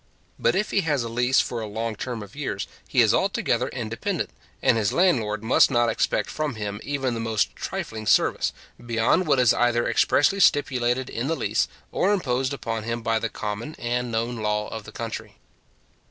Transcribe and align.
But 0.39 0.55
if 0.55 0.71
he 0.71 0.81
has 0.81 1.03
a 1.03 1.09
lease 1.09 1.41
for 1.41 1.61
along 1.61 1.97
term 1.97 2.23
of 2.23 2.35
years, 2.35 2.67
he 2.87 3.03
is 3.03 3.13
altogether 3.13 3.67
independent; 3.67 4.31
and 4.59 4.75
his 4.75 4.91
landlord 4.91 5.43
must 5.43 5.69
not 5.69 5.89
expect 5.89 6.27
from 6.31 6.55
him 6.55 6.81
even 6.83 7.13
the 7.13 7.19
most 7.19 7.55
trifling 7.55 8.07
service, 8.07 8.51
beyond 8.83 9.27
what 9.27 9.37
is 9.37 9.53
either 9.53 9.87
expressly 9.87 10.39
stipulated 10.39 11.07
in 11.07 11.27
the 11.27 11.35
lease, 11.35 11.67
or 11.91 12.11
imposed 12.13 12.51
upon 12.51 12.81
him 12.81 13.03
by 13.03 13.19
the 13.19 13.29
common 13.29 13.75
and 13.77 14.11
known 14.11 14.37
law 14.37 14.69
of 14.69 14.85
the 14.85 14.91
country. 14.91 15.35